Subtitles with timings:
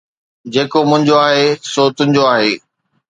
[0.53, 2.51] جيڪو منهنجو آهي سو تنهنجو آهي